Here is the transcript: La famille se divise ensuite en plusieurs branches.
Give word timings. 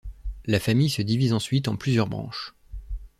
La 0.45 0.59
famille 0.59 0.89
se 0.89 1.03
divise 1.03 1.31
ensuite 1.31 1.67
en 1.67 1.75
plusieurs 1.75 2.07
branches. 2.07 2.55